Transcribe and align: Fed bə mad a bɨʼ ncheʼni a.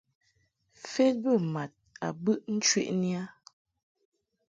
Fed 0.91 1.15
bə 1.23 1.33
mad 1.53 1.71
a 2.05 2.07
bɨʼ 2.23 2.39
ncheʼni 2.55 3.11
a. 3.21 3.23